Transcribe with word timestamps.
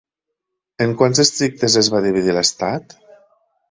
En 0.85 0.95
quants 1.03 1.23
districtes 1.23 1.79
es 1.85 1.93
va 1.97 2.05
dividir 2.09 2.39
l'estat? 2.41 3.01